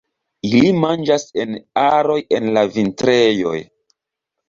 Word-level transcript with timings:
Ili 0.47 0.71
manĝas 0.85 1.27
en 1.45 1.53
aroj 1.83 2.19
en 2.41 2.53
la 2.59 2.67
vintrejoj. 2.75 3.57